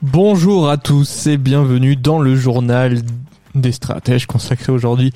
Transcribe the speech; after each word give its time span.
Bonjour 0.00 0.70
à 0.70 0.76
tous 0.76 1.26
et 1.26 1.36
bienvenue 1.36 1.96
dans 1.96 2.20
le 2.20 2.36
journal 2.36 3.00
des 3.56 3.72
stratèges 3.72 4.26
consacré 4.26 4.70
aujourd'hui 4.70 5.12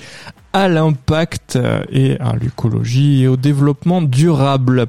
à 0.51 0.67
l'impact 0.67 1.57
et 1.89 2.19
à 2.19 2.35
l'écologie 2.35 3.23
et 3.23 3.29
au 3.29 3.37
développement 3.37 4.01
durable. 4.01 4.87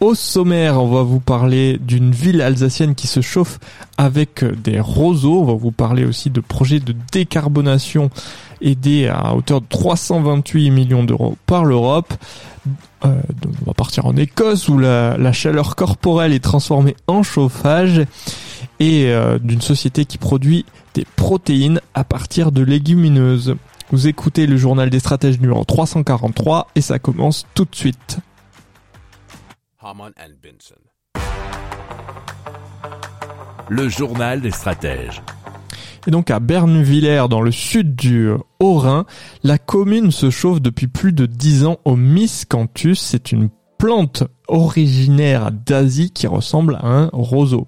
Au 0.00 0.16
sommaire, 0.16 0.82
on 0.82 0.88
va 0.88 1.02
vous 1.02 1.20
parler 1.20 1.78
d'une 1.78 2.10
ville 2.10 2.42
alsacienne 2.42 2.96
qui 2.96 3.06
se 3.06 3.20
chauffe 3.20 3.60
avec 3.98 4.44
des 4.64 4.80
roseaux. 4.80 5.42
On 5.42 5.44
va 5.44 5.54
vous 5.54 5.70
parler 5.70 6.04
aussi 6.04 6.28
de 6.28 6.40
projets 6.40 6.80
de 6.80 6.96
décarbonation 7.12 8.10
aidés 8.60 9.06
à 9.06 9.36
hauteur 9.36 9.60
de 9.60 9.66
328 9.68 10.70
millions 10.72 11.04
d'euros 11.04 11.36
par 11.46 11.64
l'Europe. 11.64 12.12
Euh, 13.04 13.20
on 13.62 13.66
va 13.66 13.74
partir 13.74 14.06
en 14.06 14.16
Écosse 14.16 14.68
où 14.68 14.76
la, 14.76 15.16
la, 15.16 15.30
chaleur 15.30 15.76
corporelle 15.76 16.32
est 16.32 16.42
transformée 16.42 16.96
en 17.06 17.22
chauffage 17.22 18.02
et 18.80 19.10
euh, 19.10 19.38
d'une 19.38 19.60
société 19.60 20.04
qui 20.04 20.18
produit 20.18 20.64
des 20.94 21.04
protéines 21.16 21.80
à 21.94 22.04
partir 22.04 22.52
de 22.52 22.62
légumineuses. 22.62 23.56
Vous 23.90 24.08
écoutez 24.08 24.46
le 24.46 24.56
journal 24.56 24.90
des 24.90 24.98
stratèges 24.98 25.40
numéro 25.40 25.64
343 25.64 26.68
et 26.74 26.80
ça 26.80 26.98
commence 26.98 27.46
tout 27.54 27.64
de 27.64 27.74
suite. 27.74 28.18
Le 33.68 33.88
journal 33.88 34.40
des 34.40 34.50
stratèges. 34.50 35.22
Et 36.06 36.10
donc 36.10 36.30
à 36.30 36.38
Bernvillers, 36.38 37.26
dans 37.28 37.40
le 37.40 37.50
sud 37.50 37.96
du 37.96 38.30
Haut-Rhin, 38.60 39.06
la 39.42 39.58
commune 39.58 40.12
se 40.12 40.30
chauffe 40.30 40.60
depuis 40.60 40.86
plus 40.86 41.12
de 41.12 41.26
10 41.26 41.64
ans 41.66 41.78
au 41.84 41.96
miscanthus. 41.96 42.94
C'est 42.94 43.32
une 43.32 43.48
plante 43.78 44.24
originaire 44.48 45.50
d'Asie 45.52 46.10
qui 46.10 46.26
ressemble 46.26 46.76
à 46.76 46.86
un 46.86 47.10
roseau. 47.12 47.66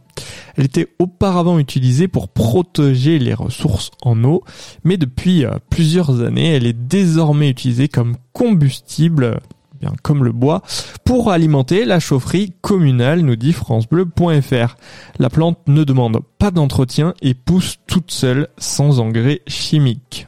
Elle 0.56 0.64
était 0.64 0.88
auparavant 0.98 1.58
utilisée 1.58 2.08
pour 2.08 2.28
protéger 2.28 3.18
les 3.18 3.34
ressources 3.34 3.90
en 4.02 4.22
eau, 4.24 4.42
mais 4.84 4.96
depuis 4.96 5.44
euh, 5.44 5.52
plusieurs 5.70 6.20
années, 6.20 6.54
elle 6.54 6.66
est 6.66 6.72
désormais 6.72 7.50
utilisée 7.50 7.88
comme 7.88 8.16
combustible 8.32 9.40
bien 9.80 9.92
comme 10.02 10.24
le 10.24 10.32
bois, 10.32 10.62
pour 11.04 11.30
alimenter 11.30 11.84
la 11.84 12.00
chaufferie 12.00 12.52
communale, 12.60 13.20
nous 13.20 13.36
dit 13.36 13.52
francebleu.fr. 13.52 14.76
La 15.18 15.30
plante 15.30 15.58
ne 15.66 15.84
demande 15.84 16.20
pas 16.38 16.50
d'entretien 16.50 17.14
et 17.22 17.34
pousse 17.34 17.76
toute 17.86 18.10
seule 18.10 18.48
sans 18.58 19.00
engrais 19.00 19.42
chimiques. 19.46 20.27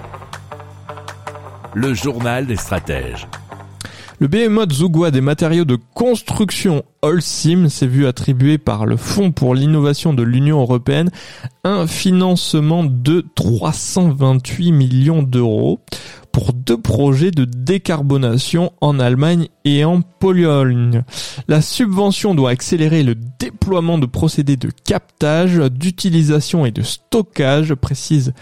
Le 1.73 1.93
journal 1.93 2.45
des 2.47 2.57
stratèges. 2.57 3.27
Le 4.19 4.27
behemoth 4.27 4.73
Zugwa 4.73 5.09
des 5.09 5.21
matériaux 5.21 5.65
de 5.65 5.77
construction 5.95 6.83
Holcim 7.01 7.69
s'est 7.69 7.87
vu 7.87 8.05
attribuer 8.05 8.57
par 8.57 8.85
le 8.85 8.97
Fonds 8.97 9.31
pour 9.31 9.55
l'innovation 9.55 10.13
de 10.13 10.21
l'Union 10.21 10.59
européenne 10.59 11.09
un 11.63 11.87
financement 11.87 12.83
de 12.83 13.25
328 13.35 14.71
millions 14.73 15.23
d'euros 15.23 15.79
pour 16.31 16.53
deux 16.53 16.79
projets 16.79 17.31
de 17.31 17.45
décarbonation 17.45 18.71
en 18.81 18.99
Allemagne 18.99 19.47
et 19.65 19.83
en 19.83 20.01
Pologne. 20.01 21.03
La 21.47 21.61
subvention 21.61 22.35
doit 22.35 22.51
accélérer 22.51 23.03
le 23.03 23.15
déploiement 23.15 23.97
de 23.97 24.05
procédés 24.05 24.57
de 24.57 24.69
captage, 24.85 25.57
d'utilisation 25.57 26.65
et 26.65 26.71
de 26.71 26.81
stockage, 26.81 27.73
précise 27.75 28.33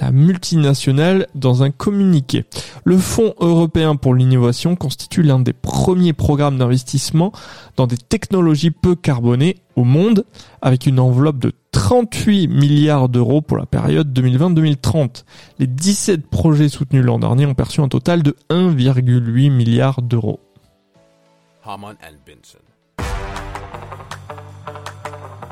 la 0.00 0.10
multinationale 0.12 1.26
dans 1.34 1.62
un 1.62 1.70
communiqué. 1.70 2.44
Le 2.84 2.98
Fonds 2.98 3.34
européen 3.40 3.96
pour 3.96 4.14
l'innovation 4.14 4.76
constitue 4.76 5.22
l'un 5.22 5.40
des 5.40 5.52
premiers 5.52 6.12
programmes 6.12 6.58
d'investissement 6.58 7.32
dans 7.76 7.86
des 7.86 7.96
technologies 7.96 8.70
peu 8.70 8.94
carbonées 8.94 9.56
au 9.74 9.84
monde, 9.84 10.24
avec 10.62 10.86
une 10.86 11.00
enveloppe 11.00 11.38
de 11.38 11.52
38 11.76 12.48
milliards 12.48 13.10
d'euros 13.10 13.42
pour 13.42 13.58
la 13.58 13.66
période 13.66 14.10
2020-2030. 14.18 15.24
Les 15.58 15.66
17 15.66 16.26
projets 16.26 16.70
soutenus 16.70 17.04
l'an 17.04 17.18
dernier 17.18 17.44
ont 17.44 17.52
perçu 17.52 17.82
un 17.82 17.88
total 17.88 18.22
de 18.22 18.34
1,8 18.48 19.50
milliard 19.50 20.00
d'euros. 20.00 20.40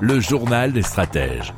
Le 0.00 0.20
journal 0.20 0.72
des 0.72 0.80
stratèges. 0.80 1.52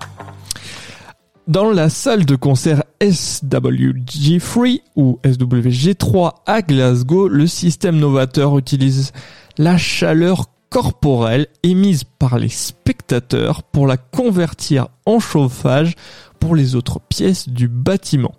Dans 1.47 1.71
la 1.71 1.88
salle 1.88 2.27
de 2.27 2.34
concert 2.34 2.83
SWG3 3.00 4.81
ou 4.97 5.21
SWG3 5.22 6.33
à 6.44 6.62
Glasgow, 6.62 7.28
le 7.28 7.47
système 7.47 7.98
novateur 7.98 8.59
utilise 8.59 9.12
la 9.59 9.78
chaleur 9.78 10.47
corporelle 10.71 11.47
émise 11.62 12.04
par 12.04 12.38
les 12.38 12.49
spectateurs 12.49 13.62
pour 13.62 13.87
la 13.87 13.97
convertir 13.97 14.88
en 15.04 15.21
chauffage 15.21 15.94
pour 16.41 16.54
les 16.54 16.75
autres 16.75 17.00
pièces 17.00 17.49
du 17.49 17.69
bâtiment. 17.69 18.34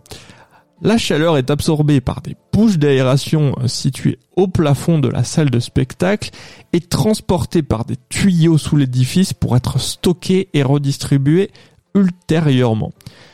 La 0.82 1.00
chaleur 1.00 1.38
est 1.38 1.50
absorbée 1.50 2.02
par 2.02 2.22
des 2.22 2.36
bouches 2.54 2.78
d'aération 2.78 3.56
situées 3.66 4.20
au 4.36 4.48
plafond 4.48 5.00
de 5.00 5.08
la 5.08 5.24
salle 5.24 5.50
de 5.50 5.60
spectacle 5.60 6.30
et 6.72 6.82
transportée 6.82 7.64
par 7.64 7.84
des 7.84 7.98
tuyaux 8.10 8.60
sous 8.60 8.78
l'édifice 8.78 9.34
pour 9.34 9.58
être 9.58 9.80
stockée 9.80 10.50
et 10.54 10.62
redistribuée 10.62 11.50
ultérieurement. 11.96 12.92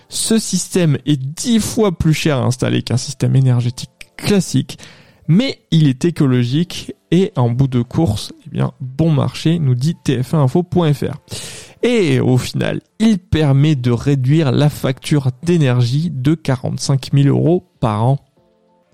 Ce 0.08 0.40
système 0.40 0.98
est 1.06 1.18
dix 1.18 1.60
fois 1.60 1.98
plus 1.98 2.14
cher 2.14 2.38
à 2.38 2.46
installer 2.46 2.82
qu'un 2.82 2.98
système 2.98 3.36
énergétique 3.36 3.90
classique, 4.16 4.78
mais 5.28 5.60
il 5.72 5.88
est 5.88 6.06
écologique 6.06 6.94
et 7.14 7.32
en 7.36 7.52
bout 7.52 7.68
de 7.68 7.84
course, 7.84 8.34
eh 8.48 8.50
bien, 8.50 8.72
bon 8.82 9.12
marché, 9.12 9.60
nous 9.60 9.76
dit 9.76 9.96
tf1info.fr. 10.04 11.16
Et 11.84 12.20
au 12.20 12.40
final, 12.40 12.82
il 12.98 13.20
permet 13.20 13.76
de 13.76 13.92
réduire 13.92 14.52
la 14.52 14.68
facture 14.68 15.30
d'énergie 15.44 16.10
de 16.12 16.34
45 16.34 17.12
000 17.14 17.28
euros 17.28 17.70
par 17.80 18.04
an. 18.04 18.18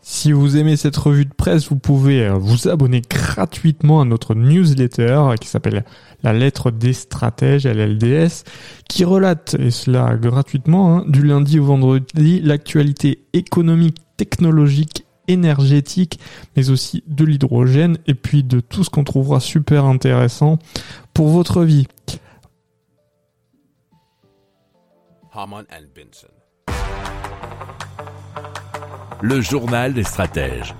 Si 0.02 0.34
vous 0.34 0.58
aimez 0.58 0.76
cette 0.76 0.98
revue 0.98 1.24
de 1.24 1.34
presse, 1.34 1.70
vous 1.70 1.78
pouvez 1.78 2.28
euh, 2.28 2.34
vous 2.34 2.68
abonner 2.68 3.02
gratuitement 3.10 4.02
à 4.02 4.06
notre 4.06 4.36
newsletter 4.36 5.36
qui 5.40 5.48
s'appelle 5.48 5.86
La 6.22 6.34
lettre 6.34 6.72
des 6.72 6.92
stratèges, 6.92 7.66
LLDS, 7.66 8.44
qui 8.90 9.06
relate, 9.06 9.56
et 9.60 9.72
cela 9.72 10.18
gratuitement, 10.18 10.98
hein, 10.98 11.06
du 11.08 11.24
lundi 11.24 11.58
au 11.58 11.66
vendredi, 11.66 12.42
l'actualité 12.42 13.24
économique, 13.32 13.98
technologique, 14.18 15.06
énergétique, 15.30 16.20
mais 16.58 16.70
aussi 16.70 17.04
de 17.08 17.24
l'hydrogène, 17.24 17.98
et 18.08 18.16
puis 18.16 18.44
de 18.44 18.60
tout 18.60 18.84
ce 18.84 18.90
qu'on 18.90 19.04
trouvera 19.06 19.40
super 19.40 19.86
intéressant 19.86 20.60
pour 21.14 21.30
votre 21.30 21.64
vie. 21.64 21.88
Le 29.22 29.42
journal 29.42 29.94
des 29.94 30.04
stratèges. 30.04 30.76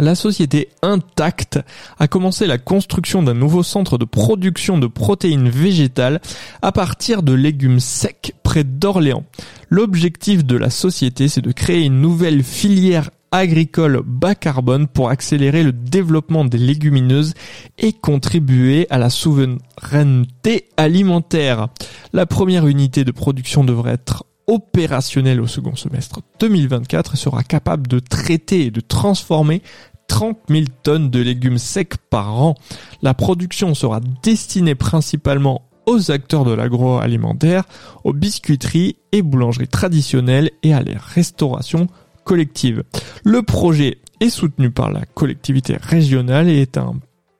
La 0.00 0.14
société 0.14 0.70
Intact 0.80 1.60
a 1.98 2.08
commencé 2.08 2.46
la 2.46 2.56
construction 2.56 3.22
d'un 3.22 3.34
nouveau 3.34 3.62
centre 3.62 3.98
de 3.98 4.06
production 4.06 4.78
de 4.78 4.86
protéines 4.86 5.50
végétales 5.50 6.22
à 6.62 6.72
partir 6.72 7.22
de 7.22 7.34
légumes 7.34 7.80
secs 7.80 8.34
près 8.42 8.64
d'Orléans. 8.64 9.24
L'objectif 9.68 10.42
de 10.42 10.56
la 10.56 10.70
société, 10.70 11.28
c'est 11.28 11.42
de 11.42 11.52
créer 11.52 11.84
une 11.84 12.00
nouvelle 12.00 12.42
filière 12.42 13.10
agricole 13.32 14.02
bas 14.04 14.34
carbone 14.34 14.86
pour 14.88 15.10
accélérer 15.10 15.62
le 15.62 15.72
développement 15.72 16.44
des 16.44 16.58
légumineuses 16.58 17.34
et 17.78 17.92
contribuer 17.92 18.86
à 18.90 18.98
la 18.98 19.10
souveraineté 19.10 20.68
alimentaire. 20.76 21.68
La 22.12 22.26
première 22.26 22.66
unité 22.66 23.04
de 23.04 23.12
production 23.12 23.64
devrait 23.64 23.92
être 23.92 24.24
opérationnelle 24.46 25.40
au 25.40 25.46
second 25.46 25.76
semestre 25.76 26.20
2024 26.40 27.14
et 27.14 27.16
sera 27.16 27.44
capable 27.44 27.86
de 27.86 28.00
traiter 28.00 28.66
et 28.66 28.70
de 28.70 28.80
transformer 28.80 29.62
30 30.08 30.38
000 30.48 30.64
tonnes 30.82 31.08
de 31.10 31.20
légumes 31.20 31.58
secs 31.58 31.96
par 32.10 32.42
an. 32.42 32.56
La 33.00 33.14
production 33.14 33.74
sera 33.74 34.00
destinée 34.24 34.74
principalement 34.74 35.62
aux 35.86 36.10
acteurs 36.10 36.44
de 36.44 36.52
l'agroalimentaire, 36.52 37.64
aux 38.02 38.12
biscuiteries 38.12 38.96
et 39.12 39.22
boulangeries 39.22 39.68
traditionnelles 39.68 40.50
et 40.62 40.74
à 40.74 40.82
la 40.82 40.98
restauration 40.98 41.86
collective. 42.24 42.84
Le 43.24 43.42
projet 43.42 43.98
est 44.20 44.30
soutenu 44.30 44.70
par 44.70 44.90
la 44.90 45.04
collectivité 45.04 45.76
régionale 45.80 46.48
et 46.48 46.62
est 46.62 46.76
un 46.76 46.94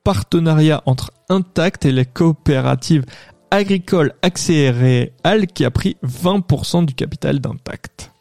partenariat 0.04 0.82
entre 0.86 1.12
Intact 1.28 1.84
et 1.84 1.92
les 1.92 2.06
coopératives 2.06 3.04
agricoles 3.50 4.12
accélérées 4.22 5.12
qui 5.54 5.64
a 5.64 5.70
pris 5.70 5.96
20% 6.04 6.84
du 6.86 6.94
capital 6.94 7.40
d'Intact. 7.40 8.12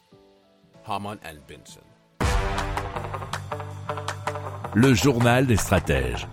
Le 4.74 4.94
journal 4.94 5.46
des 5.46 5.56
stratèges. 5.56 6.26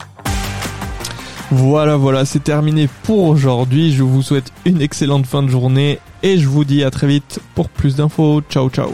Voilà, 1.50 1.96
voilà, 1.96 2.26
c'est 2.26 2.44
terminé 2.44 2.90
pour 3.04 3.24
aujourd'hui. 3.24 3.94
Je 3.94 4.04
vous 4.04 4.22
souhaite 4.22 4.52
une 4.66 4.82
excellente 4.82 5.26
fin 5.26 5.44
de 5.44 5.48
journée 5.48 6.00
et 6.22 6.38
je 6.38 6.48
vous 6.48 6.66
dis 6.66 6.84
à 6.84 6.92
très 6.92 7.08
vite 7.08 7.40
pour 7.56 7.70
plus 7.70 7.96
d'infos. 7.96 8.42
Ciao, 8.50 8.70
ciao. 8.70 8.94